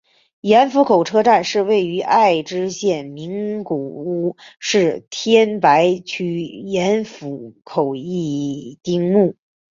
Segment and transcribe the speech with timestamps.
[0.39, 9.35] 盐釜口车站是位于爱知县名古屋市天白区盐釜口一丁目。